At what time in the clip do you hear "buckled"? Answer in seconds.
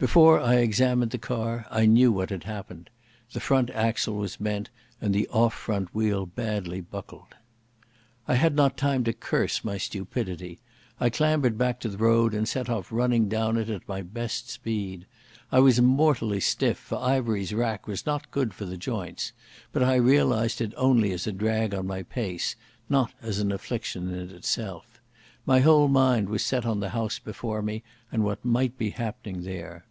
6.80-7.34